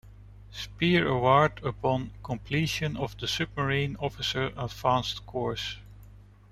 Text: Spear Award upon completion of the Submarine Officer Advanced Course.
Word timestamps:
Spear 0.51 1.07
Award 1.07 1.61
upon 1.63 2.09
completion 2.23 2.97
of 2.97 3.15
the 3.19 3.27
Submarine 3.27 3.95
Officer 3.97 4.51
Advanced 4.57 5.27
Course. 5.27 5.77